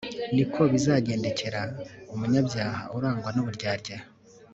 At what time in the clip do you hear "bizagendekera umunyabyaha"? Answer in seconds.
0.73-2.81